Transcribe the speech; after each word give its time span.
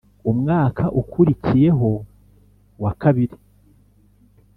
Umwaka 0.31 0.83
ukurikiye 1.01 1.69
ho 1.79 1.91
wa 2.83 2.91
kabiri 3.01 3.35